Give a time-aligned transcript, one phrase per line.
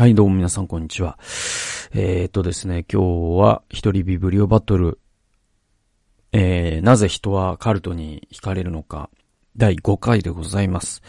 [0.00, 1.18] はい、どうも皆さんこんにちは。
[1.92, 4.98] えー、っとですね、今日は一人ビブリオバトル、
[6.32, 9.10] えー、なぜ人はカルトに惹かれるのか、
[9.58, 11.02] 第5回でございます。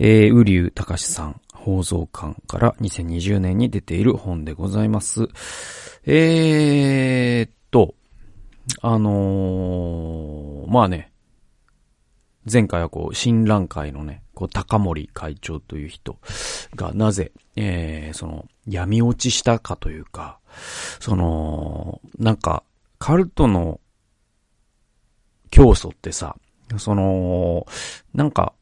[0.00, 5.28] えー、ウリュウタカシさん、放送館から2020年に出ている本でございます。
[6.06, 7.94] えーっと、
[8.82, 11.12] あのー、まあね、
[12.50, 16.18] 前回はこう、新覧会のね、こう、高森会長という人
[16.74, 20.38] がなぜ、えー、その、闇落ちしたかというか、
[21.00, 22.62] その、なんか、
[22.98, 23.80] カルトの
[25.50, 26.36] 教祖ってさ、
[26.78, 27.66] その、
[28.14, 28.52] なんか、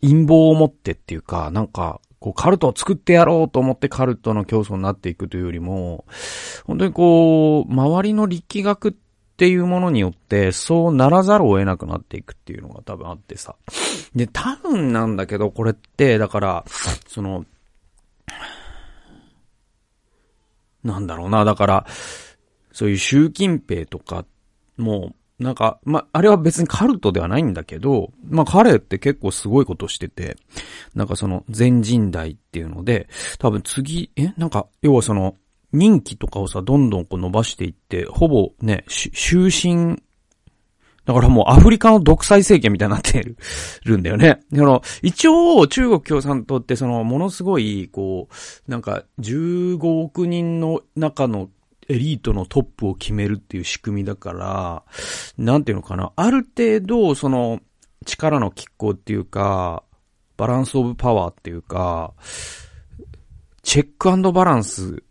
[0.00, 6.06] 陰謀を持ってっていうか、なんか、こう、カルトを作ってやろうと思ってカルトの教祖になっていくというよりも、
[6.64, 8.96] 本当にこう、周りの力学
[9.36, 13.54] っていうものによって、そうならざるを得なくなっていくっていうのが多分あってさ。
[14.14, 16.64] で、多分なんだけど、これって、だから、
[17.06, 17.44] その、
[20.82, 21.86] なんだろうな、だから、
[22.72, 24.24] そういう習近平とか
[24.76, 30.36] もう、なんか、ま、あれは別にカルトではないんだけど、まあ、彼って結構すごいことしてて、
[30.94, 35.36] なんかその全人代っていうので、多分次、えなんか、要はその、
[35.72, 40.02] 任期とかをさ、どんどんこう伸ばしていって、ほぼね、終身、
[41.04, 43.36] だからもうアフリカの独裁政権みたいになってる
[43.84, 44.40] るんだよね。
[44.52, 51.48] その、一応、中国共産党ってその、ものすごい、こう、なんか、15億人の中の
[51.88, 54.82] エリートのトップを決めるっていう仕組みだから、
[55.38, 56.12] なんていうのかな。
[56.16, 57.60] ある程度、その、
[58.04, 59.84] 力の拮抗っていうか、
[60.36, 62.14] バランスオブパワーっていうか、
[63.62, 65.02] チェックバランス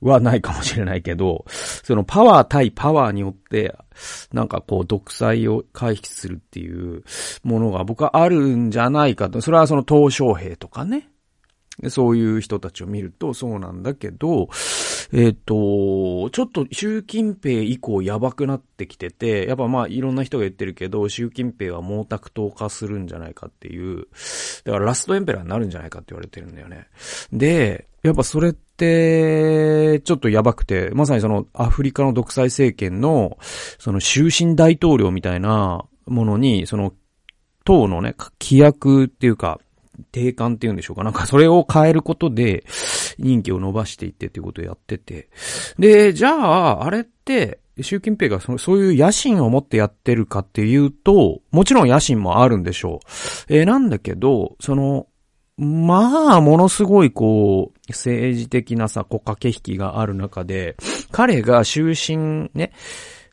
[0.00, 3.74] はないかもしれないけど、そのパワー対パワーによって、
[4.32, 7.02] なんかこう独裁を回避するっていう
[7.42, 9.40] ものが僕はあるんじゃないかと。
[9.40, 11.08] それはその鄧小平とかね。
[11.90, 14.48] そういう人たちを見るとそうなんだけど、
[15.12, 24.06] えっ、と、ちょっと習近平以降やばくなってきてて、やっぱまあいろんな人が言ってるけど、習近平は毛沢東化するんじゃないかっていう、
[24.64, 26.86] だからラストエンペラーになるんじゃないかって言われてるんだよね。
[27.30, 33.38] で、やっぱそれって、ちょっとやばくて、まさにそのアフリカの独裁政権の、
[33.78, 36.92] その終身大統領みたいなものに、その、
[37.64, 39.58] 党のね、規約っていうか、
[40.12, 41.04] 定款っていうんでしょうか。
[41.04, 42.64] なんかそれを変えることで、
[43.18, 45.28] 任期を伸ばしていってっていうことをやってて。
[45.78, 53.00] で、じゃあ、あれって、習近平がそのそういう野心を持ってやってるかっていうと、もちろん野心もあるんでしょ
[53.48, 53.54] う。
[53.54, 55.06] えーなんだけど、その、
[55.58, 60.76] まあ、ものすごいこう、政治的なさ、こう駆け引きがある中で、
[61.10, 62.72] 彼が終身ね、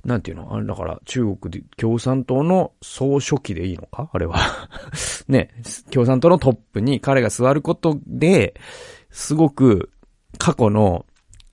[0.05, 0.53] なんていうの？
[0.53, 4.09] あれだから、中国で共産党の総書記でいいのか？
[4.11, 4.37] あれは。
[5.27, 5.49] ね、
[5.91, 8.53] 共産党のトップに彼が座ることで、
[9.09, 9.89] すごく
[10.37, 11.05] 過去の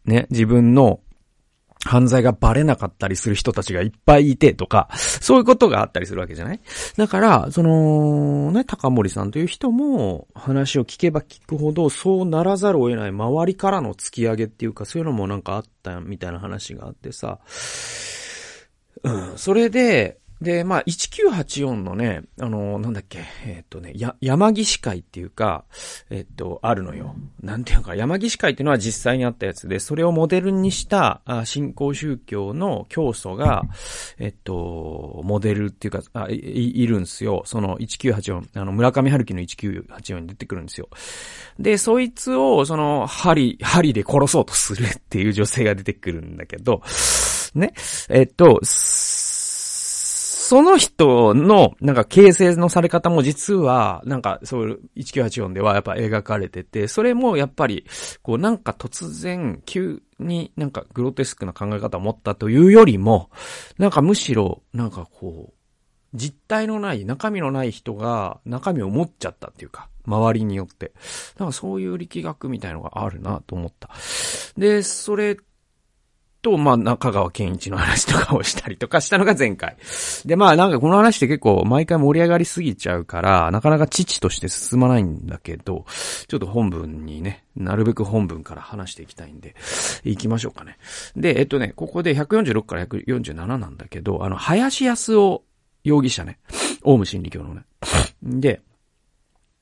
[0.04, 1.00] ね、自分の
[1.84, 6.60] 犯罪がバレなかったりする人たちがいっぱいいてとか、そういうことがあったりするわけじゃない？
[6.96, 17.38] だから、その、ね、高森さんという人も話を聞けば聞くほど、そうならざるを得ない周りからの突き上げっていうか、そういうのもなんかあったみたいな話があってさ、
[19.02, 25.64] うん、それで、で、まあ、1984のね、あの、なんだっけ、えっ、とね、や、山岸会っていうか、
[26.08, 27.14] えっ、と、あるのよ。
[27.42, 33.64] なんていうか、山岸会っていうのは実際にあったやつで、それをモデルにした、あ新興宗教の教祖が、
[34.18, 37.42] えっ、と、モデルっていうか、あい、いるんですよ。
[37.44, 40.88] その1984、あの、村上春樹の1984に出てくるんですよ。
[41.58, 46.80] で、そいつを、その、針、針で殺そうとするっていう女性が出てくるんだけど、
[47.54, 47.74] ね。
[48.08, 48.60] えっと、
[50.50, 57.86] その人の、なんか形成のされ方も実は、なんかそういう1984ではやっぱ描かれてて、それもやっぱり、
[58.22, 63.30] こうなんか突然、急になんかグロテスクな考え方を持ったというよりも、
[63.78, 65.54] なんかむしろ、なんかこう、
[66.14, 70.94] 実体のない、中身のない人が中身を持っちゃったっていうか、周りによって。
[71.38, 73.88] なんかそういう力学みたいのがあるなと思った。
[74.58, 75.36] で、それ
[76.42, 79.77] と、まあ、中川健一の話とかをしたりとかしたのが前回。
[80.25, 85.84] で、まあ、なんかこの話って結構毎回盛り上がりすぎちゃうから、なかなか父として進まないんだけど、
[86.28, 89.54] ちょっと本文にね、なるべく本文から話していきたいんで、
[90.04, 90.78] 行きましょうかね。
[91.16, 95.42] で、えっとね、ここで146から147なんだけど、あの、林康夫
[95.84, 96.39] 容疑者ね。
[96.83, 97.63] オウム真理教のね。
[98.22, 98.63] で、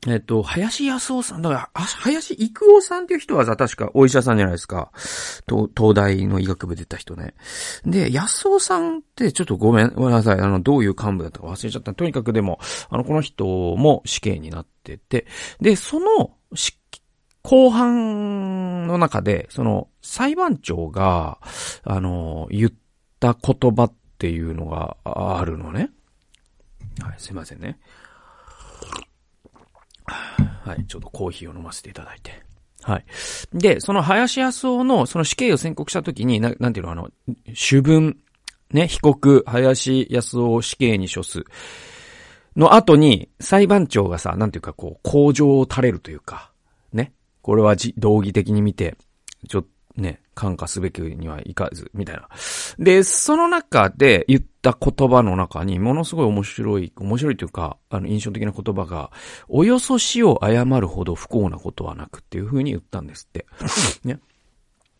[0.06, 4.92] えっと、林康夫さん、だから、林育夫さんっていう人は、確かお医者さんじゃないですか。
[5.48, 7.34] 東東大の医学部出た人ね。
[7.84, 10.40] で、康夫さんってちょっとごめん、ごめんなさい。
[10.40, 11.94] あの、どういう幹部だったか忘れちゃった。
[11.94, 12.60] とにかくでも、
[12.90, 15.26] あの、この人も死刑になってて、
[15.60, 16.30] で、その、
[17.42, 21.38] 後半の中で、その、裁判長が、
[21.82, 22.72] あの、言っ
[23.18, 25.90] た言葉っていうのがあるのね。
[27.00, 27.80] はい、すいませんね。
[30.68, 32.42] はい、ちょっとコーヒーを飲ませていただいて。
[32.82, 33.04] はい。
[33.52, 37.10] で、その林康夫のその死刑を宣告したときに、ななんていうの、あの、
[37.54, 38.18] 主文、
[38.70, 41.44] ね、被告、林康夫を死刑に処す。
[42.56, 46.52] の後に、裁判長がさ、なんていうかこう、向上を垂れるというか、
[46.92, 47.12] ね。
[47.40, 48.96] これはじ、道義的に見て、
[49.48, 49.64] ちょ
[49.96, 52.28] ね、感化すべきにはいかず、みたいな。
[52.78, 59.10] で、その中で言った言葉の中に、ものすごい面白い、面白いというか、あの、印象的な言葉が、
[59.48, 63.46] およそ死を謝るほど不幸なことはなくっていう風に言ったんですって。
[64.06, 64.20] ね。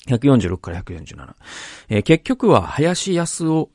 [0.08, 1.34] 146から147。
[1.90, 3.70] えー、結局は、林康夫、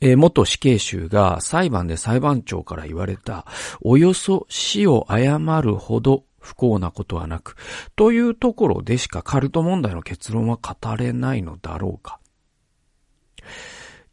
[0.00, 3.44] えー、元死刑囚が裁判で裁判長から言われた、
[3.80, 7.56] およそ死を謝るほど不幸なことはなく、
[7.94, 12.18] というところでしかカルト問題の結論は語れないのだろうか。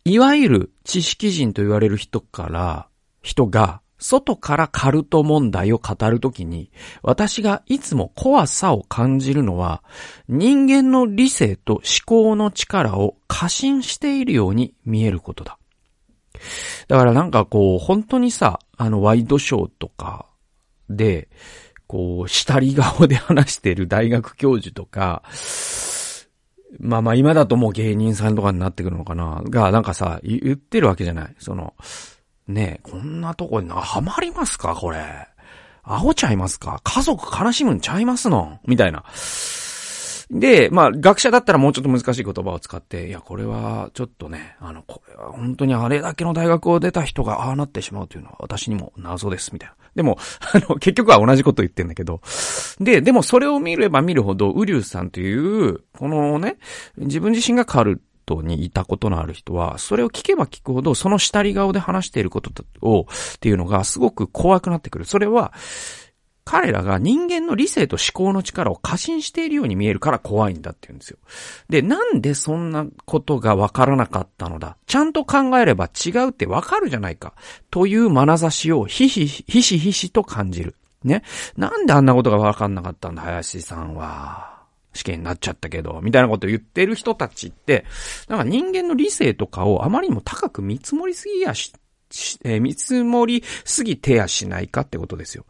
[0.04, 2.88] いわゆる知識人と言われる人から、
[3.22, 6.72] 人が外からカルト問題を語るときに、
[7.02, 9.82] 私がいつも怖さを感じるのは、
[10.28, 15.58] 人間の理性と思考の力を過信しているように見えることだ。
[16.88, 20.28] だからなんかこう、本当にさ、あの、ワイドショーとか
[20.90, 21.30] で、
[21.88, 25.24] こう、下り顔で話してる大学教授とか、
[26.80, 31.36] まあまあ今だともう芸人さんとかになってくるのかなが、なんかさ、言ってるわけじゃない。
[31.40, 31.74] その、
[32.48, 34.76] ねえ、こんなとこにな、ハマりますか？
[34.76, 35.00] これ。
[35.84, 36.82] アホちゃいますか？
[36.84, 39.04] 家族悲しむんちゃいますのみたいな。
[40.32, 49.76] で、まあ、学者だったらもうちょっと難しい言葉を使って、いや、これは、ちょっとね、あの、これは本当にあれだけの大学を出た人がああなってしまうというのは私にも謎です、みたいな。
[49.96, 50.18] でも、
[50.54, 52.22] あの、結局は同じこと言ってんだけど。
[52.80, 56.58] で、でもそれを見れば見るほど、ウリュウさんという、このね、
[56.98, 62.52] 自分自身がカルトにいたことのある人は、それを聞けば聞くほど、その下り顔で話していること
[62.82, 63.06] を、っ
[63.40, 65.06] ていうのがすごく怖くなってくる。
[65.06, 65.54] それは、
[66.46, 71.18] 彼らが人間の理性と思考の力を過信しているように見えるから怖いんだって言うんですよ。
[71.70, 74.78] で、なんでそんなことがわからなかったのだ？
[74.86, 77.34] ちゃんと考えれば違うってわかるじゃないか。
[77.72, 80.76] という眼差しをひひ、ひしひしと感じる。
[81.04, 81.24] ね？
[81.58, 84.54] なんであんなことがわかんなかったんだ、林さんは。
[84.94, 87.86] 死刑になっちゃったけど、みたいなことを言ってる人たちって、
[88.30, 91.74] なんか人間の理性とかをあまりにも高く見積もりすぎやし
[92.44, 95.46] えー、見積もりすぎてやしないかってことですよ。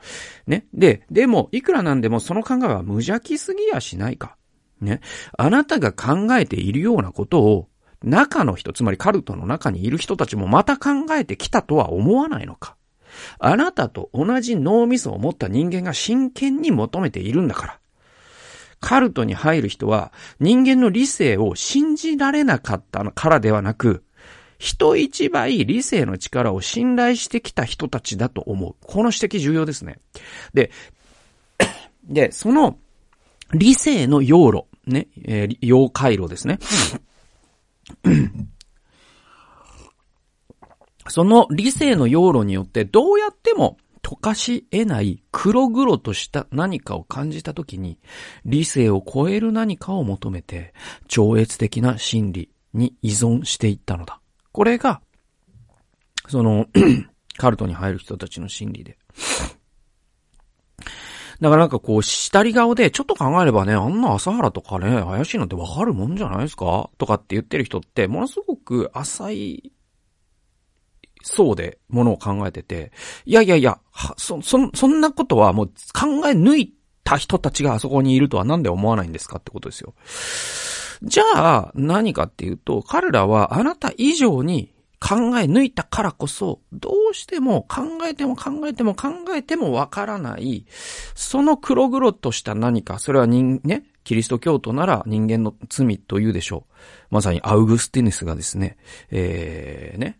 [0.47, 0.65] ね。
[0.73, 4.37] で、でも、いくらなんでもその考えは無邪気すぎやしないか。
[4.81, 5.01] ね。
[5.37, 7.69] あなたが考えているようなことを、
[8.03, 12.75] 中の人、つまりカルトの中にいる人たちもまた考えてきたとは思わないのか。
[13.39, 17.79] あなたと同じ脳みそを持った人間が真剣に求めているんだから。
[18.81, 24.03] カルトに入る人は人間の理性を信じられなかったからではなく、
[24.57, 28.75] 人一倍理性の力を信頼してきた人たちだと思う。
[28.81, 29.99] この指摘重要ですね。
[30.53, 30.71] で、
[32.03, 32.77] で、 その
[33.53, 36.59] 理性の要路、ね、えー、要回路ですね。
[41.07, 47.97] その理性の要路によってどうやっても溶かし得ない黒々とした何かを感じたときに、
[48.45, 50.73] 理性を超える何かを求めて、
[51.07, 54.19] 超越的な真理に依存していったのだ。
[54.55, 55.01] これが、
[56.29, 56.67] その、
[57.35, 58.97] カルトに入る人たちの心理で。
[61.41, 66.89] だからなんかこう、下り顔で、ちょっと考えればね、あんな朝原とかね、怪しいのってわかるもんじゃないですか？
[66.97, 69.73] とかって言ってる人って、ものすごく浅い、
[71.21, 72.93] そうで、ものを考えてて、
[73.25, 73.81] いやいやいや、
[74.15, 75.73] そ、そ、そんなことはもう考
[76.29, 79.93] え抜いた人たちがあそこにいるとはなんで思わないんですかってことですよ。
[81.05, 90.65] じゃあ、何かっていうと、彼らはあなた以上に考え抜いたからこそ、どうしても考えても考えても考えてもわからない、
[91.13, 96.73] その黒々とした何か、それは人、ね、キリスト教徒なら人間の罪と言うでしょう。
[97.11, 98.77] まさにアウグスティヌスがですね、
[99.11, 100.19] えー、ね、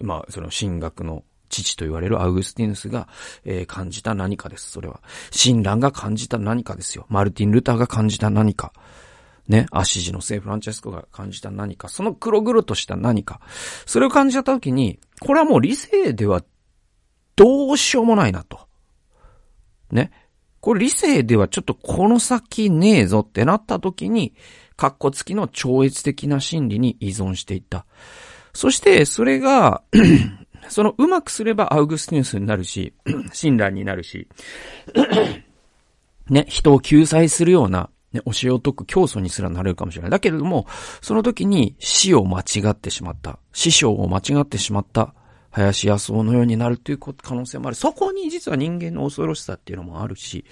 [0.00, 3.08] まあ、その神学の父と言われるアウグスティヌスが、
[3.44, 4.70] えー、感じた何かです。
[4.70, 5.00] それは。
[5.30, 7.06] 親鸞が感じた何かですよ。
[7.08, 8.72] マルティン・ルターが感じた何か。
[9.48, 13.40] ね、アシジの聖フランチェスコが感じた何か、その黒々とした何か、
[13.86, 16.42] それを感じたときに、これはもう理性では
[17.36, 18.60] どうしようもないなと。
[19.90, 20.10] ね。
[20.60, 24.34] これ理性ではちょっとこの先ねえぞってなったときに、
[24.76, 27.86] カッコ付きの超越的な心理に依存していった。
[28.52, 29.82] そして、それが
[30.68, 32.94] そのうまくすればアウグスティヌスになるし、
[33.32, 34.28] 親鸞になるし、
[36.28, 40.10] ね、人を救済するような、ね、教えを解く教祖にすらなれるかもしれない。
[40.10, 40.66] だけれども、
[41.00, 43.38] その時に死を間違ってしまった。
[43.52, 45.14] 師匠を間違ってしまった。
[45.50, 47.76] 林康夫のようになるという可能性もある。
[47.76, 50.44] そこに実は人間の恐ろしさっていうのもあるし、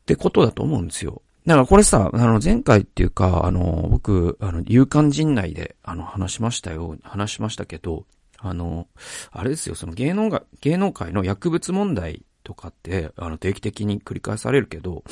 [0.00, 1.22] ってことだと思うんですよ。
[1.46, 8.06] だからこれさ、あの前回っていうか、あの、僕、あの、勇敢陣内で、あの、話しましたよ、話しましたけど、
[8.38, 8.88] あの、
[9.30, 15.04] あれですよ、その芸能が、芸能界の薬物問題とかって、あの、定期的に繰り返されるけど、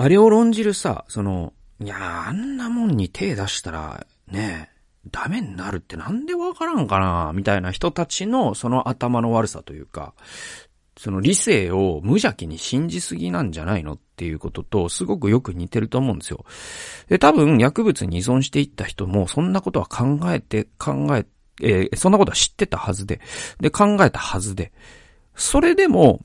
[0.00, 4.70] あれを論じるさ、その、いやあんなもんに手出したら、ね、
[5.10, 10.14] ダメになるってなんでわからんかなみたいな人たちのその頭の悪さというか、
[10.96, 16.44] その理性を無邪気に信じすぎなんじゃないのっていうこととすごくよく似てると思うんですよ。
[17.08, 21.26] で、多分薬物に依存していった人もそんなことは考えて、考え、
[21.60, 23.20] えー、そんなことは知ってたはずで、
[23.58, 24.70] で、考えたはずで、
[25.34, 26.20] それでも、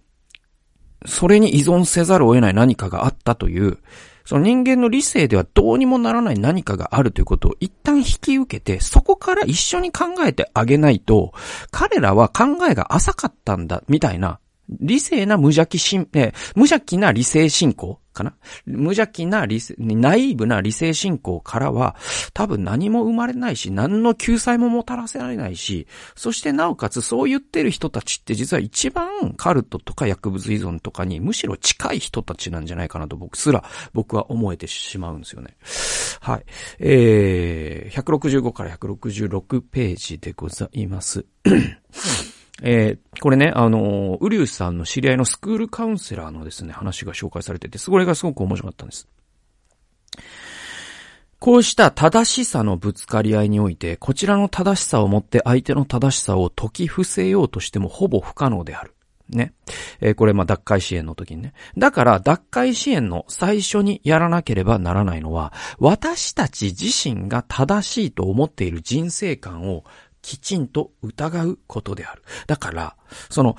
[1.05, 3.77] それに依存せざるを得ない何かがあったという、
[4.25, 11.33] その人間の理性ではどうにもならない何かがあるということを一旦引き受けて、そこから一緒に考えてあげないと、
[11.71, 18.35] 彼らは考えが浅かったんだ、みたいな理性な無邪気心、え無邪気な理性信仰かな？
[18.65, 21.95] 無邪気な理性、ナイーブな理性信仰からは、
[22.33, 35.55] 多分何も生まれないし、何の救済ももたらせられないし、そしてなおかつそう言ってる人たちって実は一番カルトとか薬物依存とかにむしろ近い人たちなんじゃないかなと僕すら、僕は思えてしまうんですよね。
[36.19, 36.45] はい。
[36.79, 41.25] えー、165から166ページでございます。
[42.61, 49.07] えー、これね、あの、ウリュウさんの知り合いのスクールカウンセラーのですね、話が紹介されてて、それがすごく面白かったんです。
[51.39, 58.93] こうした正しさのぶつかり合いにおいて、こちらの正しさをもって相手の正しさを解き伏せようとしてもほぼ不可能である。
[59.29, 59.53] ね。
[59.99, 61.53] えー、これ、ま、脱会支援の時にね。
[61.77, 69.83] だから、脱会支援の最初にやらなければならないのは、私たち自身が正しいと思っている人生観を
[70.23, 72.23] きちんと疑うことである。
[72.47, 72.95] だから、
[73.29, 73.55] その、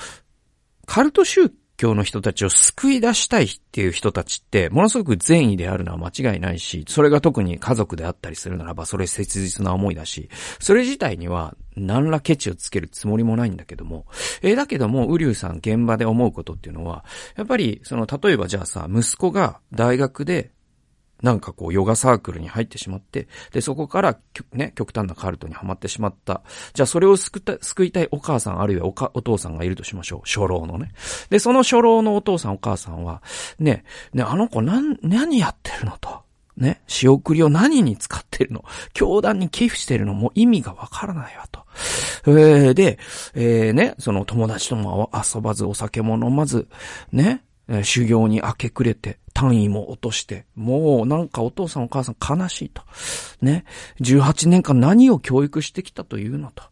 [0.86, 14.06] カルト宗教の人たちを救い出したいっていう人たちって、ものすごく善意であるのは間違いないし、それが特に家族であったりするならば、それ切実な思いだし、それ自体には何らケチをつけるつもりもないんだけども、
[14.42, 17.04] えー、だけども、ウリュウさん現場で思うことっていうのは、
[17.36, 20.52] やっぱり、その、例えばじゃあさ、息子が大学で
[21.22, 24.18] なんかこう、ヨガサークルに入ってしまって、で、そこから、
[24.52, 26.42] ね、極端なカルトにはまってしまった。
[26.74, 30.20] じゃあ、それを救った、救いたいお母さん、あるいはおか、お父さんがいるとしましょう。
[30.24, 30.92] 初老のね。
[31.30, 33.22] で、その初老のお父さん、お母さんは、
[33.58, 36.24] ね、ね、あの子、なん、何やってるのと。
[36.56, 41.64] ね、仕送りを何に使ってるの教団に寄付してるのも意味がわからないわと。
[42.26, 42.98] えー、で、
[43.34, 46.68] えー、ね、その友達とも遊ばず、お酒も飲まず、
[47.10, 52.82] ね、え修行に明け暮れて、単位も落として、もうなんかお父さんお母さん悲しいと。
[53.42, 53.64] ね。
[54.00, 56.62] 18年間何を教育してきたというのと。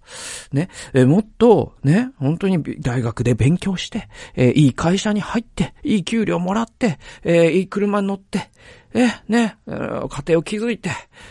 [0.53, 0.69] ね。
[0.95, 8.51] えもっと、ね、本当に大学で勉強して、えー、いい会社に入って、いい給料もらって、えー、いい車に乗って、
[8.95, 10.91] え、ね、家庭を築いて、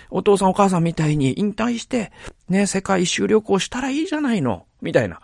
[0.10, 2.12] お父さんお母さんみたいに引退して、
[2.50, 5.22] ね、世界一周旅行したらいいじゃないの、みたいな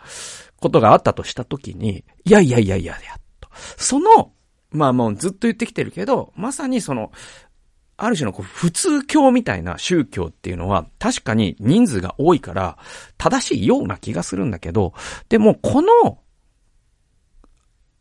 [0.60, 3.18] ことがあったとしたときに、いやいやいやいや、や、
[3.78, 4.32] その
[4.72, 7.12] まあもうずっと言ってきてるけど、まさにその、
[7.96, 12.78] ある種のこう普通教みたいな宗教っていうのは確かに人数が多いから
[13.18, 14.94] 正しいような気がするんだけど、
[15.30, 16.20] でもこの、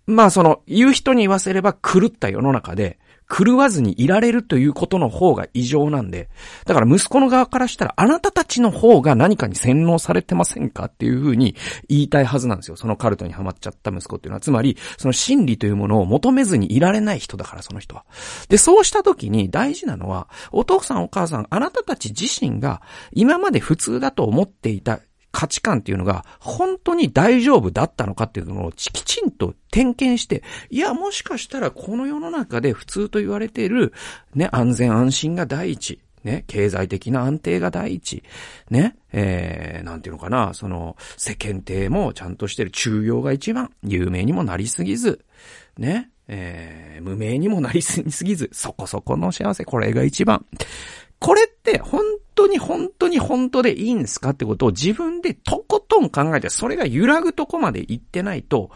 [0.06, 6.28] まあその言う人に言わせれば狂った世の中で、狂わずにいられるということの方が異常なんで、
[6.64, 11.56] だから息子の側からしたら、あなたたちの方が何かに洗脳されてませんかっていうふうに
[11.88, 12.76] 言いたいはずなんですよ。
[12.76, 14.40] そのカルトにはまっちゃった息子っていうのは。
[14.40, 18.04] つまり、その真理というものを求めずにいられない人だから、その人は。
[18.48, 22.80] で、そうした時に大事なのは、お父さんお母さん、あなたたち自身が
[23.12, 25.00] 今まで普通だと思っていた
[25.36, 33.92] 価値観っていうのが本当に大丈夫だったのかっていうのをきちんと点検して、いや、もしかしたらこの世の中で普通と言われている、
[34.34, 36.00] ね、安全安心が第一。
[36.24, 38.24] ね、経済的な安定が第一。
[38.70, 45.22] ね、えー、なんていうのかな、その、世間体もちゃんとしてる中庸が一番、有名にもなりすぎず、
[45.76, 50.46] ね、えー、無名にもなりすぎず、そこそこの幸せ、これが一番。
[51.18, 52.00] これって本
[52.46, 58.70] 当に本当に本当でいいんですかってことを自分でとことん考えて、それが揺らぐとこまで行ってないと、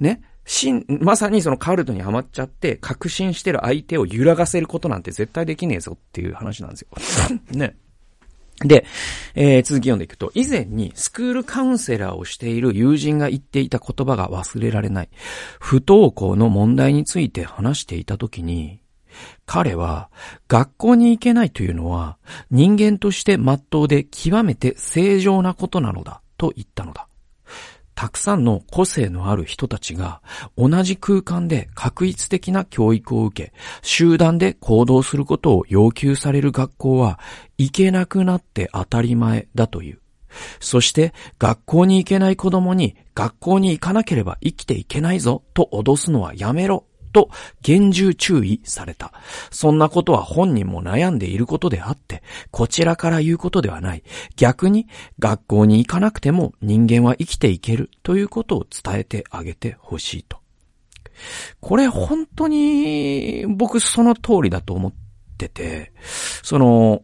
[0.00, 6.88] ね、しん、まさにそのカルトにはまっちゃって、確信してる相手を揺らがせることなんて絶対できねえぞっていう話なんですよ。
[7.56, 7.76] ね。
[8.64, 8.84] で、
[9.34, 15.08] えー、続き読んでいくと、以前にスクールカウンセラーをしている友人が言っていた言葉が忘れられない。
[15.58, 18.79] 不登校の問題について話していたときに、
[19.46, 20.10] 彼は
[20.48, 22.18] 学校に行けないというのは
[22.50, 27.06] 人間として真っ当で極めて正常なことなのだと言ったのだ。
[27.94, 30.22] たくさんの個性のある人たちが
[30.56, 33.52] 同じ空間で確一的な教育を受け、
[33.82, 37.20] 集団で行動することを要求される学校は
[37.58, 40.00] 行けなくなって当たり前だという。
[40.60, 47.30] そして学校に行けない子供に学校に行かなければ生きていけないぞと脅すのはやめろと
[47.62, 49.12] 厳重注意された。
[49.50, 54.02] そんなことは本人も悩んでいることであって、こちらから言うことではない。
[54.36, 54.86] 逆に
[55.18, 60.38] 学校に行かなくても人間は生きていけるということを伝えてあげてほしいと。
[61.60, 64.92] これ本当に僕その通りだと思っ
[65.36, 65.92] てて、
[66.42, 67.02] その、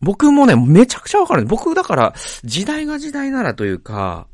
[0.00, 1.44] 僕もね、めちゃくちゃわかる。
[1.44, 4.28] 僕だから時代が時代ならというか、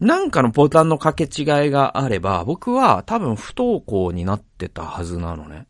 [0.00, 5.66] なんかのボタンの掛け違いがあれば、僕は多分不登校になってたはずなのね。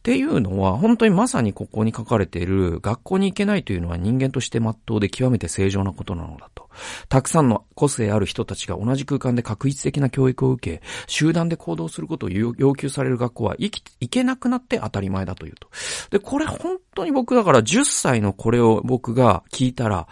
[0.00, 6.70] っていうのは、本当にまさにここに書かれている、学校に行けないというのは人間として真っ当で極めて正常なことなのだと。
[7.10, 15.68] たくさんの個性ある人たちが同じ空間で確一的な教育を受け、集団で行動することを要求される学校は行き、行けなくなって当たり前だというと。
[16.08, 20.08] で、これ本当に僕だから10歳のこれを僕が聞いたら、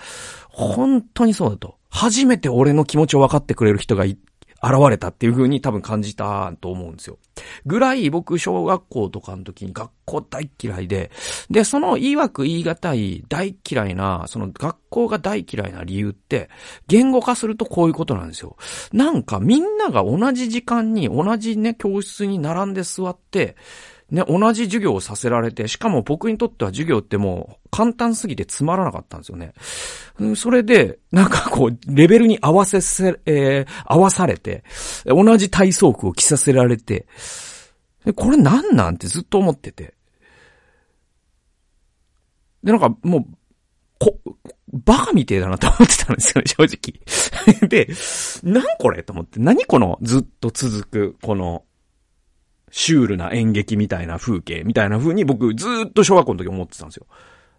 [0.50, 1.77] 本当にそうだと。
[1.90, 4.04] 初めて俺の気持ちを分かってくれる人が、
[4.60, 7.18] 現れたっていう風に多分感じたと思うんですよ。
[7.64, 11.12] ぐらい僕小学校とかの時に学校大嫌いで、
[11.48, 16.50] で、その言い訳言い難い大嫌いな、その学校が大嫌いな理由って、
[16.88, 18.56] 言語化するとこういうことなんですよ。
[18.92, 23.54] なんかみんなが同じ時間に同じね、教室に並んで座って、
[24.10, 29.52] ね、同じ授業をさせられて、しかも僕にとっては授業ってもう簡単すぎてつまらなかったんですよね。
[30.34, 34.64] それで、なんかこう、レベルに合わせせ、えー、合わされて、
[35.04, 37.06] 同じ体操服を着させられて、
[38.16, 39.94] これなんなんてずっと思ってて。
[42.62, 43.24] で、なんかもう、
[43.98, 44.18] こ、
[44.72, 47.68] バカみてえだなと思ってたんですよね、正直。
[47.68, 47.88] で、
[48.42, 51.64] なんこれと思って、何このずっと続く、この、
[52.70, 57.06] シュールな演劇みたいな風景みたいな風に僕ずっと小学校の時思ってたんですよ。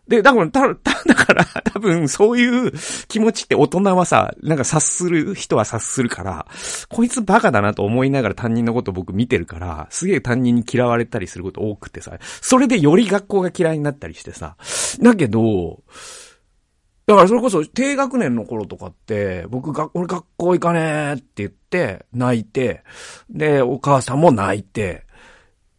[0.09, 2.73] で、だから、た、た、 だから、多分、そういう
[3.07, 6.47] 気持ちって大人はさ、なんか察する人は察するから、
[6.89, 14.55] こいつバカだなと思いながら担任のこと僕見てるから、すげえ担任に嫌われたりすること多くてさ、それでより学校が嫌いになったりしてさ、
[14.99, 15.83] だけど、
[17.09, 22.83] だからそれこそ低学年の頃とかって、僕が、俺学校行かねえって言って、泣いて、
[23.31, 25.07] で、お母さんも泣いて、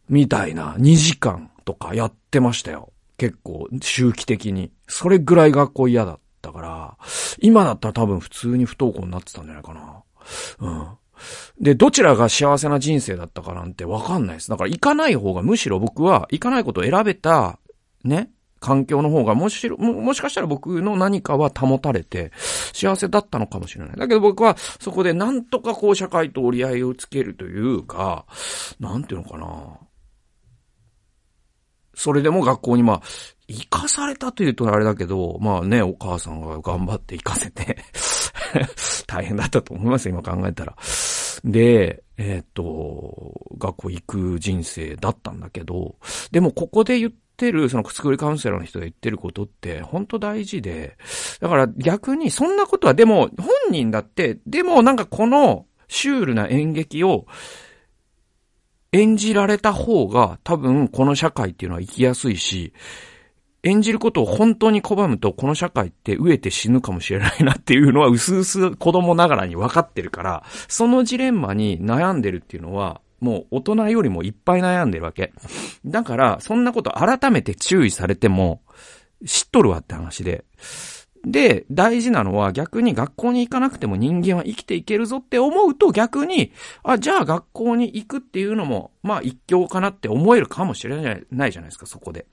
[0.09, 2.91] みたいな2時間とかやってましたよ。
[3.17, 4.73] 結構、周期的に。
[4.89, 6.97] それぐらい学校嫌だったから、
[7.39, 10.03] 今だったら多分普通に不登校になってたんじゃないかな。
[10.59, 10.87] うん。
[11.61, 14.49] で、どちらが幸せな人生だったかなんてわかんないです。
[14.49, 17.57] だから行かない方がむしろ僕は行かないことを選べた、
[18.03, 22.31] ね、環境の方がもし、も、もしかしたら僕の何かは保たれて、
[22.73, 23.97] 幸せだったのかもしれない。
[23.97, 28.25] だけど僕はそこでなんとかこう社会と折り合いをつけるというか、
[28.79, 29.79] なんていうのかな。
[31.95, 33.01] それでも学校にまあ、
[33.47, 37.77] 行かされたというとあれだけど、まあね、お母さんが頑張って行かせて
[39.07, 40.75] 大変だったと思います今考えたら。
[41.43, 45.95] で、えっ、と、学校行く人生だったんだけど、
[46.31, 50.97] でもここで言っってる、そのスクールカウンセラーの人が言ってることって、本当大事で、
[51.39, 57.25] だから逆にそんなことは、でも、本人だって、でもなんかこのシュールな演劇を
[58.91, 62.73] 演じられた方が多分この社会っていうのは生きやすいし、
[63.63, 75.31] 演じることを本当に拒むと、この社会って飢えて死ぬかもしれないなっていうのは、うすうす子供ながらに分かってるから、そのジレンマに悩んでるっていうのは、もう大人よりもいっぱい悩んでるわけ。
[75.85, 78.61] だから、そんなこと改めて注意されても、
[79.25, 80.43] 知っとるわって話で。
[81.23, 86.51] で、大事なのは逆に学校に行かなくても人間は生きていけるぞって思うと逆に、
[86.83, 92.25] あ、じゃあ学校に行くっていうのも、まあ一興かなって思えるかもしれないじゃないですか、そこで。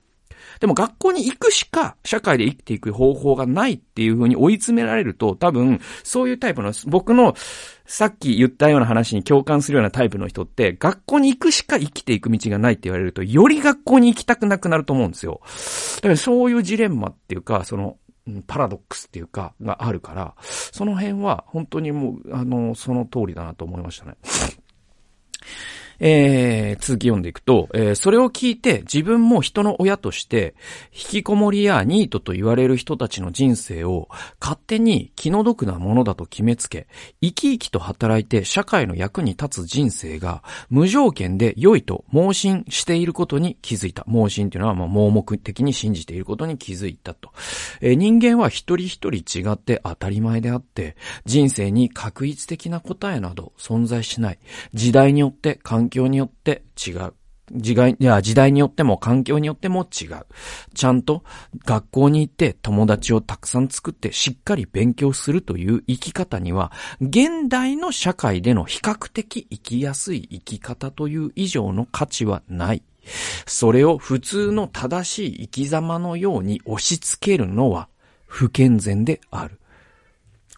[0.59, 7.35] でも学校に行くしか社会で生きていく方法がないっていう風に追い詰められると多分そういうタイプの僕の
[7.85, 15.41] さっき言ったような話に共感するようなタイプの人って学校に行くしか生きていく道がないって言われるとより学校に行きたくなくなると思うんですよ。
[15.97, 17.97] だからそういうジレンマっていうかその
[18.47, 24.15] パラドックスっていうか、があるから、その辺は本当にもう、あの、その通りだなと思いましたね。
[25.99, 30.55] えー、続き読んでいくと、えー、それを聞いて自分も人の親として、
[30.93, 34.07] 引きこもりやニートと言われる人たちの人生を
[34.39, 36.87] 勝手に気の毒なものだと決めつけ、
[37.21, 44.03] 生き生きと働いて社会の役に立つ人生が無条件で良いと盲信していることに気づいた。
[44.07, 47.31] 盲信っていうのはまあ盲目的に信じていることに気づいたと。
[47.81, 54.39] えー、人間は一人一人違って当たり前であって、人生に確一的な答えなど存在しない。
[54.73, 57.13] 時代によって環境によって違う。
[57.51, 60.25] 時代、いや、時代によっても環境によっても違う。
[60.75, 61.23] ちゃんと
[61.65, 66.71] 学校に行って友達をたくさん作ってしっかり勉強するという生き方には、
[67.01, 72.83] 現代の社会での比較的生きやすい生き方という以上の価値はない。
[73.45, 77.89] それを普通の正しい生き様のように押し付けるのは
[78.27, 79.58] 不健全である。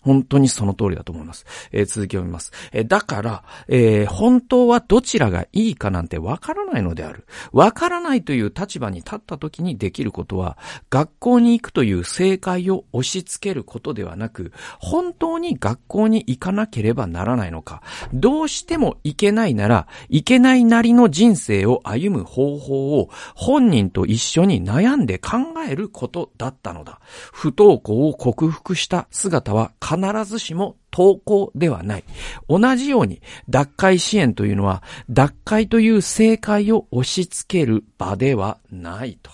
[0.01, 1.45] 本当にその通りだと思います。
[1.71, 2.51] えー、続きを見ます。
[2.71, 7.25] えー、だから、えー、本当はどちらがいいかなんてわからないのである。
[7.51, 10.57] わからないという立場に立った時にできることは、
[10.89, 17.81] 学校に行くという正解を押し付けることではなく、本当に学校に行かなければならないのか、
[18.13, 25.37] どうしても行けないなら、行けないなりの人生を歩む方法を本人と一緒に悩んで考
[25.67, 26.99] えることだったのだ。
[27.31, 32.03] 不登校を克服した姿は必ずしも投稿ではない。
[32.47, 39.31] 同じように、脱会支援というのは、脱会という正解を押し付ける場ではないと。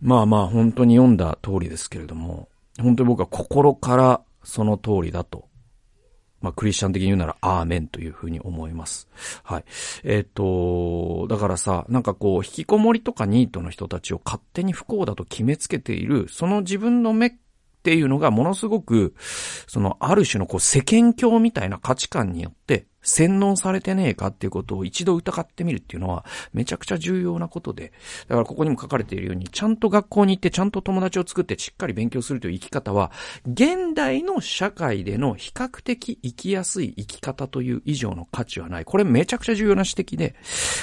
[0.00, 2.48] まあまあ、本当に読んだ通りですけれども、
[2.80, 5.48] 本当に僕は心からその通りだと
[6.42, 9.08] まあ、クリスチャン的に言うなら、アーメンというふうに思います。
[9.42, 9.64] はい。
[10.04, 17.32] えっ、と、だからさ、なんかこう、引きこもりとかニートの人たちを勝手に不幸だと決めつけている、その自分の目っ
[17.82, 19.14] ていうのがものすごく、
[19.66, 27.92] その、ある種のこう、世間教みたいな価値観によって、洗脳されてねえかっていうことを一度疑ってみるっていうのはめちゃくちゃ重要なことで、
[28.28, 33.10] だからここにも書かれているように、ちゃんと学校に行ってちゃんと友達を作ってしっかり勉強するという生き方は、
[33.46, 38.84] 現代の社会での比較的生きやすい生き方という以上の価値はない。
[38.84, 40.34] これめちゃくちゃ重要な指摘で、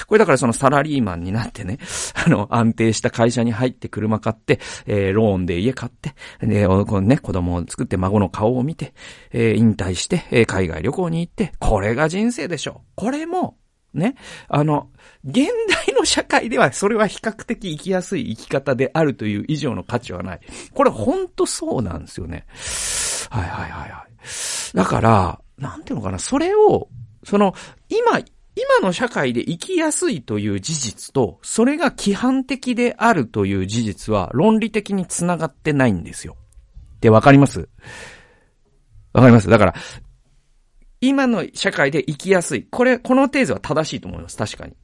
[0.06, 1.78] これだからそのサラリーマンになってね、
[2.14, 8.92] あの、安定した会社に入って車買って、えー、ローンで家買って、で、このね、子供を作って孫の顔を見て、
[9.32, 12.82] えー、引退して、えー、海外旅行に行って、これが人生でしょ。
[12.94, 13.56] これも、
[13.94, 14.16] ね、
[14.48, 14.90] あの、
[15.24, 15.48] 現
[15.86, 20.40] 代の社会ではそれは比較的生きやすい生き方であるという以上の価値はない。
[20.74, 22.44] これほんとそうなんですよね。
[23.30, 24.76] はいはいはいはい。
[24.76, 26.88] だから、なんていうのかな、それを、
[27.24, 27.54] その、
[27.88, 28.20] 今、
[28.56, 36.36] 今の社会で生きやすいという事実と、それが規範的であるという事実は論理的に繋がってないんですよ。
[37.00, 37.68] で、わかります？
[39.12, 39.48] わかります？
[39.48, 39.74] だから、
[41.00, 42.64] 今の社会で生きやすい。
[42.64, 44.36] これ、このテーゼは正しいと思います。
[44.36, 44.74] 確かに。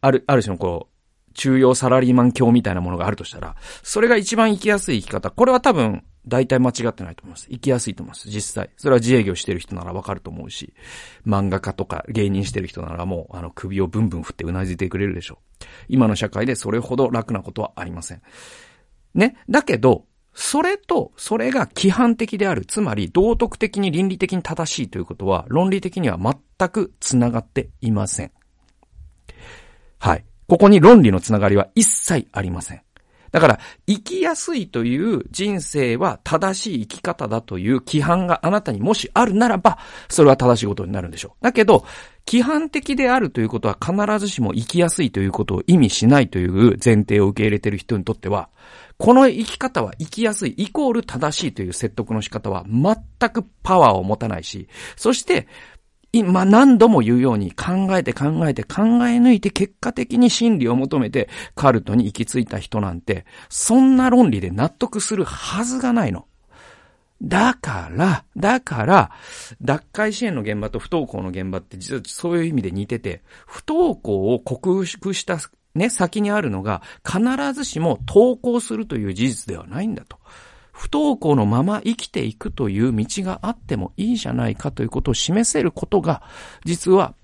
[0.00, 5.30] ある、ある種のこう、中央サラリーマン教みたいなものがあるとしたら、それが一番生きやすい生き方。
[5.30, 7.48] これは多分、大体間違ってないと思います。
[7.50, 8.28] 生きやすいと思います。
[8.28, 8.68] 実際。
[8.76, 10.74] それは自営業してる人ならわかると思うし、
[11.26, 15.64] 漫画家とか芸人してる人ならもう、あの、首をブンブン振ってうなずいてくれるでしょう。
[15.88, 18.22] 今の社会でそれほど楽なことはありません。
[19.14, 19.36] ね？
[19.48, 22.64] だけど、それと、それが規範的である。
[22.64, 28.32] つまり、道徳的に倫理的に正しいということは、論理的には全く繋がっていません。
[29.98, 30.24] はい。
[30.48, 32.82] ここに論理のつながりは一切ありません。
[33.30, 41.44] だから、生きやすいという人生は正しい生き方だという規範があなたにもしあるならば、それは正しいことになるんでしょう。
[41.44, 41.84] だけど、
[42.26, 48.48] 規範的であるということは必ずしも生きやすいということを意味しないという前提を受け入れている人にとっては、
[49.00, 55.48] この生き方は生きやすい、イコール正しいという説得の仕方は全くパワーを持たないし、そして、
[56.12, 66.26] 今何度も言うように考えて考えて考え抜いて結果的に真理を求めてカルトに行き着いた人なんて、そんな論理で納得するはずがないの。
[67.22, 69.10] だから、だから、
[69.62, 75.38] 脱会支援の現場と不登校の現場って実はそういう意味で似てて、不登校を克服した
[75.74, 77.20] ね、先にあるのが、必
[77.52, 80.18] ずしも投稿するという事実ではないんだと。
[80.72, 86.22] 不登校のまま生きていくという道があってもいいじゃないかということを示せることが、
[86.64, 87.14] 実は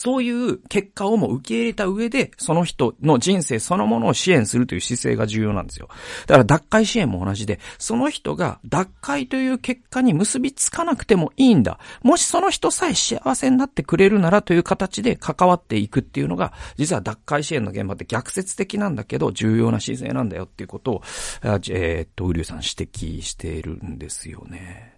[0.00, 5.90] そういう結果をも受け入れた上で、その人の人生そのものを支援するという姿勢が重要なんですよ。
[6.26, 11.78] だから脱会支援も同じで、その人が脱会という結果に結びつかなくてもいいんだ。
[12.02, 21.02] もしその人さえ幸せになってくれるならという形で関わっていくっていうのが、実は脱会支援の現場って逆説的なんだけど、重要な姿勢なんだよっていうことを、
[21.42, 24.89] えー、っと、ウリュウさん指摘しているんですよね。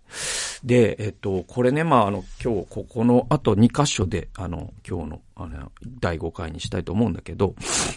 [0.64, 7.55] で、えっと、これね、まあ、あの、今日、ここの、あと2箇所で、あの、今日の、あの、第5回にしたいと思うんだけど、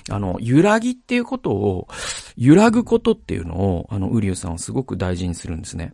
[0.09, 1.87] あの、揺らぎっていうことを、
[2.37, 5.93] 揺らぐことっていうのを、あの、ウリュウさんはすごく大事にするんですね。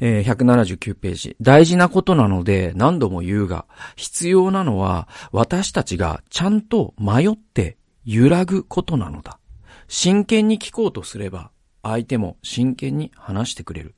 [0.00, 1.36] えー、179ページ。
[1.40, 9.38] 大事なことなので何度も言うが、必要なのは私たちがちゃんと迷って揺らぐことなのだ。
[9.88, 11.50] 真剣に聞こうとすれば、
[11.82, 13.94] 相手も真剣に話してくれる。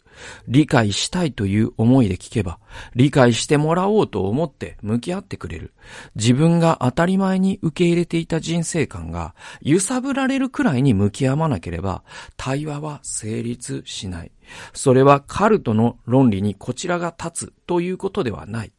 [0.49, 2.59] 理解したいという思いで聞けば、
[2.95, 5.73] 理解してもらおうと思って向き合ってくれる。
[6.15, 12.03] 自分が当たり前に受け入れていた人生観が揺さぶられるくらいに向き合わなければ、
[12.37, 14.33] 対話は成立しない。
[14.73, 18.73] それはカルトの論理にこちらが立つということではない。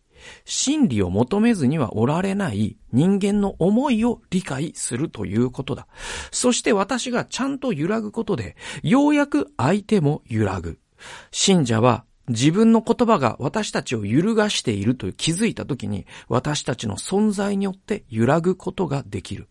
[0.45, 5.87] 真理を求めずにはおられない人間の思いを理解するということだ。
[6.31, 10.79] そして私がちゃんと揺らぐことで、ようやく相手も揺らぐ。
[11.31, 19.47] 信者は自分の言葉が私たちを揺るがしていると気づいたときに、私たちの存在によって揺らぐことができる。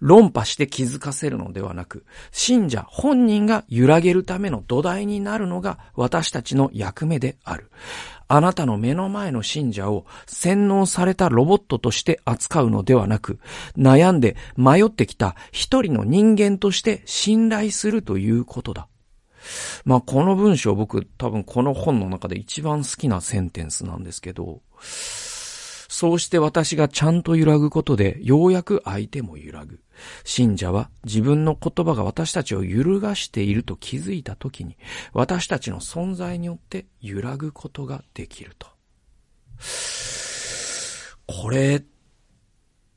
[0.00, 7.70] 論破して気づかせるのではなく、信者本人が揺らげるための土台になるのが私たちの役目である。
[8.26, 13.38] あなたの目の前の信者を洗脳されたロボットとして扱うのではなく、
[13.78, 18.88] 悩んで迷ってきた一人の人間として信頼するということだ。
[19.84, 24.62] まあ、この文章僕多分この本の中で一番好きなセンテンスなんですけど、
[25.94, 29.80] そうして私がちゃんと揺らぐことで、ようやく相手も揺らぐ。
[30.24, 34.76] 信者は自分の言葉が私たちを揺るがしていると気づいたときに、
[35.12, 38.66] 私たちの存在によって揺らぐことができると。
[41.26, 41.84] これっ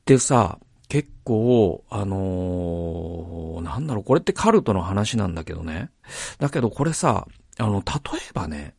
[0.04, 0.58] てさ、
[0.88, 5.90] 結構、あのー、なんだろう、これってカルトの話なんだけどね。
[6.38, 7.26] だけどこれさ、
[7.58, 8.74] あの、例えばね、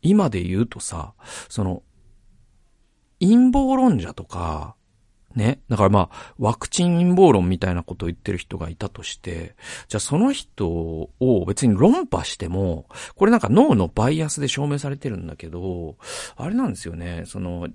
[0.00, 1.14] 今で言うとさ、
[1.48, 1.82] その、
[3.20, 4.74] 陰謀論者とか、
[5.34, 5.60] ね。
[5.68, 9.56] だからまあ、ワクチン陰謀論みたいなことを言ってる人がいたとして、
[9.88, 15.96] じゃあその人を別に論破しても、これなんか脳のバイアスで証明されてるんだけど、
[16.36, 17.24] あれなんですよね。
[17.26, 17.68] その、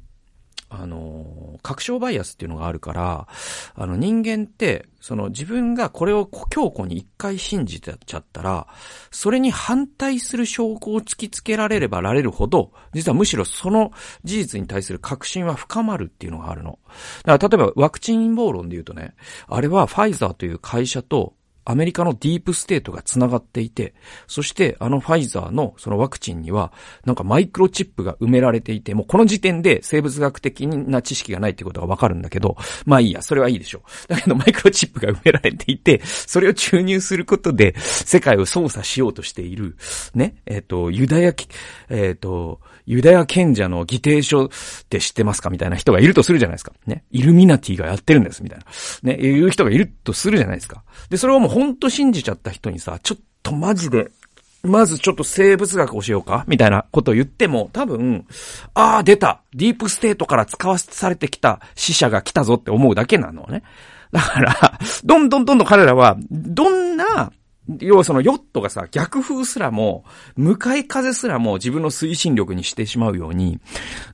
[0.69, 3.27] あの、確証バイアスっていうのがあるから、
[3.75, 8.67] あの人間って、その自分がこれを強固に一回信じてちゃったら、
[9.11, 13.91] それに反対する証拠を突きつけられればられるほど、実はむしろその
[14.23, 16.77] 事実に対する確信は深まるっていうのがあるの。
[17.23, 19.15] だから例えばワクチン陰謀論で言うとね、
[19.47, 21.33] あれはファイザーという会社と
[21.65, 23.93] アメリカのディープステートが繋がっていて、
[24.27, 26.71] そしてあのファイザーのそのワクチンには、
[27.05, 34.07] なんかマイクロチップが埋められていて、もうこの時点で生物学的な知識がないってことがわかるんだけど、まあいいや、それはいいでしょう。
[34.07, 39.77] だけどマイクロチップが埋められていて、それを注入することで世界を操作しようとしている、
[40.13, 44.49] ね、えっ、ー、と、ユダヤ、えっ、ー、と、ユダヤ賢者の議定書っ
[44.89, 46.73] て知ってますかみたいな人がいるとするじゃないですか。
[46.87, 47.03] ね。
[47.11, 48.65] イルミナティがやってるんです、みたいな。
[49.03, 49.13] ね。
[49.13, 50.83] いう人がいるとするじゃないですか。
[51.07, 54.09] で、それをもうほんと信じちゃった人にさ、ちょっとマジで、
[54.63, 58.25] まずちょっと生物学教えようかみたいなことを言っても、多分、
[58.73, 63.61] ああ、出たディープステートから使わされてきた死者が来たぞって思うだけなのね。
[64.11, 67.31] だから、どんどんどんどん彼らは、どんな
[67.81, 70.03] 要はそのヨットがさ、逆風すらも、
[70.35, 73.59] 向かい風すらも自分の推進力にしてしまうように、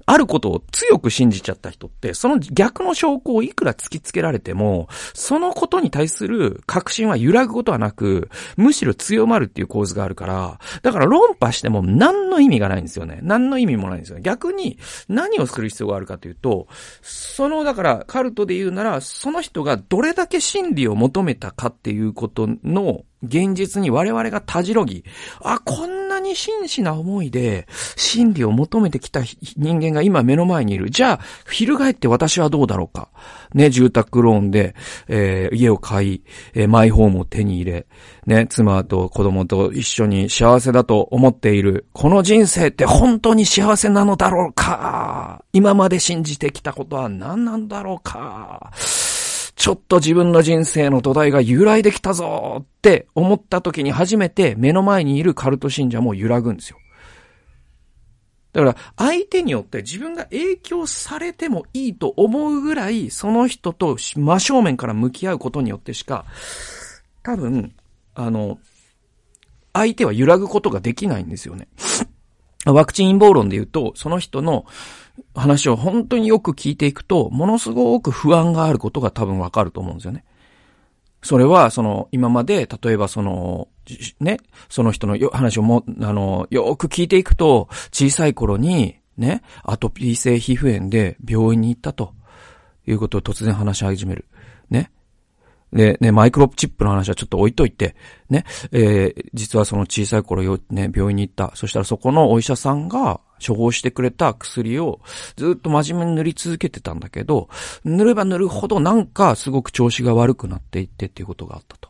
[0.05, 13.19] あることを強く信じちゃった人って、その逆の証拠をいくら突きつけられても、そのことに対する確信は揺らぐことはなく、むしろ強まるっていう構図があるから、だから論破しても何の意味がないんですよね。
[13.23, 14.21] 何の意味もないんですよね。
[14.21, 16.67] 逆に何をする必要があるかというと、
[17.01, 25.03] その、だからカルトで言うなら、その人がどれだけ真理を求めたかっていうことの現実に我々がたじろぎ、
[25.41, 29.21] あ、こんなに真摯な思いで真理を求めてきた
[29.57, 30.89] 人間が今目の前にいる。
[30.89, 33.09] じゃあ、翻って私はどうだろうか。
[33.53, 34.75] ね、住宅ローンで、
[35.07, 37.87] えー、家を買い、えー、マイホームを手に入れ、
[38.25, 41.85] ね、妻と子供と一緒に幸せだと思っている。
[41.93, 48.71] この人生って本当に幸せなのだろうか今まで信じてきたことは何なんだろうか
[49.55, 56.77] ちょっと自分の人生の土台が揺らいできたぞって思った時に初めて目の前にいるカルト信者も揺らぐんですよ。
[58.53, 66.25] だから相手によって自分が影響されてもいいと思うぐらいその人と真正面から向き合うことによってしか
[67.25, 67.73] 多分、
[68.13, 68.59] あの、
[69.73, 71.67] 相手は揺らぐことができないんですよね。
[72.65, 74.65] ワクチン陰謀論で言うと、その人の
[75.35, 80.23] 話を本当によく聞いていくと、ものすごく不安があることが多分わかると思うんですよね。
[81.21, 83.67] それは、その、今まで、例えばその、
[84.19, 84.37] ね、
[84.69, 92.13] その人の話をも、あの、よく聞いていくと、小さい頃に、ね、アトピー性皮膚炎で病院に行ったと、
[92.87, 94.25] いうことを突然話し始める。
[95.75, 97.95] で、ね、マイクロチップの話はちょっと置いといて、
[98.29, 101.51] ね、えー、実はその小さい頃よ、ね、病院に行った。
[101.55, 105.01] そしたらそこのお医者さんが処方してくれた薬を
[105.35, 107.49] ずっと真面目に塗り続けてたんだけど、
[107.83, 111.89] 塗れば塗るほどなんかすごく調子が悪くなっていってっていうことがあったと。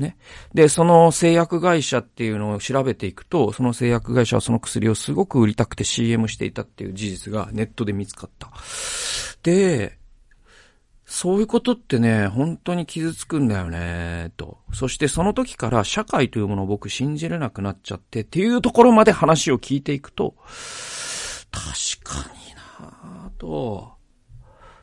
[0.00, 0.16] ね。
[0.52, 8.50] で、その製薬会社っていうのを調べていくと、その製薬会社はその薬をすごく売りたくて CM していたっていう事実がネットで見つかった。
[9.44, 9.98] で、
[11.12, 14.56] そういうことってね、本当に傷つくんだよね、と。
[14.72, 20.34] そしてその時から社会というものを僕信じれなくなっちゃってっていうところまで話を聞いていくと、
[21.50, 23.92] 確かになぁと。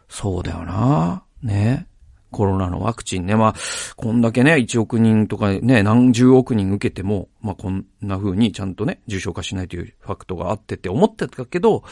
[0.08, 1.88] そうだよなね。
[2.30, 3.36] コロナのワクチンね。
[3.36, 3.54] まあ、
[3.96, 11.84] こんだけね、1億人とかね、何十億人受けても、まあこんな風にちゃんとね、重症化しないというファクトがあってって思ってたけど、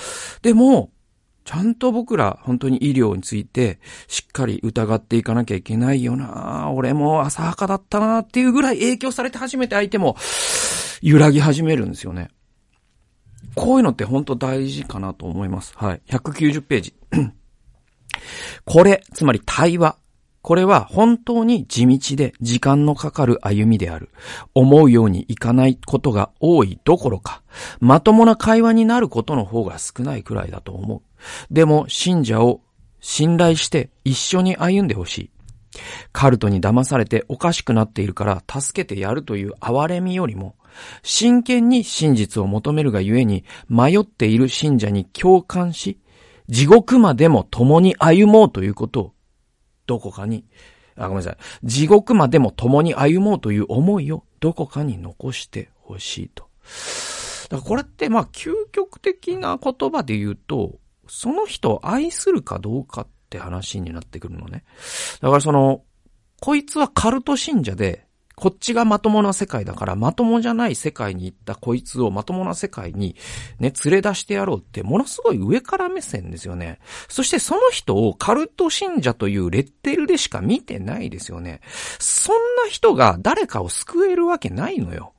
[0.43, 0.91] でも、
[1.47, 3.79] ちゃんと僕ら本当に医療について
[4.10, 10.17] しっかり疑っていかなきゃいけないよな俺も浅はかだったなっていうぐらい影響されて初めて相手も
[11.01, 12.31] 揺らぎ始めるんですよね。
[13.55, 15.71] こういうのって本当大事かなと思います。
[15.77, 16.01] はい。
[16.10, 16.95] 190ページ。
[18.65, 19.95] これ、つまり対話。
[20.47, 24.12] これは本当に地道で時間のかかる歩みである。
[24.55, 27.43] 思うようにいかないことが多いどころか、
[27.81, 31.53] まともな会話になることの方が少ないくらいだと思う。
[31.53, 32.62] でも信者を
[33.01, 35.31] 信頼して一緒に歩んでほしい。
[36.13, 40.55] カルトに騙されておかしくなっているから助けてやるという哀れみよりも、
[41.03, 45.99] 真剣に真実を求めるがゆえに迷っている信者に共感し、
[46.47, 49.16] 地獄までも共に歩もうということを、
[49.88, 50.45] どこかに、
[50.95, 51.38] あ、ごめんなさい。
[51.63, 56.47] 地獄までも共に歩もうという思いをどこかに残してほしいと。
[57.50, 60.76] だからこれってまあ究極的な言葉で言うと、
[61.08, 64.63] その人を愛するかどうかって話になってくるのね。
[65.21, 65.84] だからその、
[66.41, 68.07] こいつはカルト信者で、
[68.39, 73.15] こっちがまともな世界だから、まともじゃない世界に行ったこいつをまともな世界に
[73.60, 76.78] ね、連れ出してやろうって、ものすごい上から目線ですよね。
[77.10, 81.62] そしてその人をカルト信者というレッテルでしか見てないですよね。
[81.97, 85.13] そんな人が誰かを救えるわけないのよ。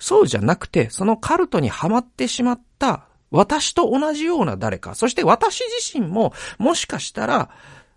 [0.00, 7.50] そうじゃなくて、そのカルトにはまってしまった私と同じような誰か、そして私自身も、もしかしたら、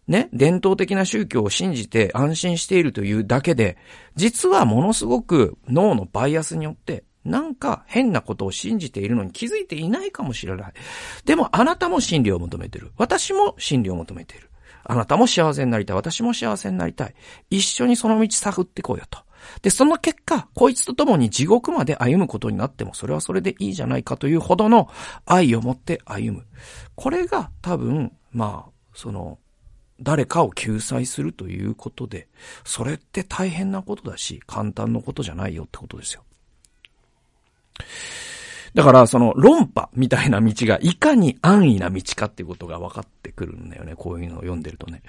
[0.08, 3.78] ね、伝統的な宗教を信じて安心しているというだけで、
[4.16, 10.74] 実はものすごく脳のバイアスによって、なんか変なことを信じているのに気づいていないかもしれない。
[11.26, 12.92] でもあなたも真理を求めている。
[12.98, 14.50] 私も真理を求めている。
[14.84, 15.96] あなたも幸せになりたい。
[15.96, 17.16] 私も幸せになりたい。
[17.50, 19.20] 一緒にその道探ってこうよと。
[19.62, 24.90] で、その結果、こいつと共に地獄まで歩むことになっても、それはそれでいいじゃないかというほどの
[25.26, 26.46] 愛を持って歩む。
[26.96, 29.40] これが多分、まあ、その、
[30.02, 32.28] 誰かを救済するということで、
[32.64, 36.24] それって大変なことだし、簡単なことじゃないよってことですよ。
[38.74, 43.96] だから、その論破みたいな道がいかに安易な道かっていうことが分かってくるんだよね。
[43.96, 45.02] こういうのを読んでるとね。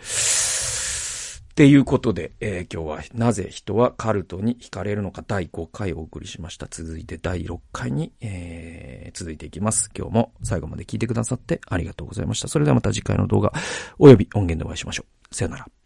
[1.52, 6.66] っていうことで、えー、今日はなぜ人はカルトに惹かれるのか第5回お送りしました。
[6.70, 9.90] 続いて第6回に、えー、続いていきます。
[9.94, 12.48] 今日も最後まで聞いてくださってありがとうございました。
[12.48, 13.52] それではまた次回の動画
[13.98, 15.34] 及び音源でお会いしましょう。
[15.34, 15.81] さよなら。